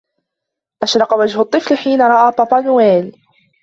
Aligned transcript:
أشرق 0.83 1.13
وجه 1.13 1.41
الطفل 1.41 1.77
حين 1.77 2.01
رأى 2.01 2.33
بابا 2.37 2.59
نويل. 2.59 3.17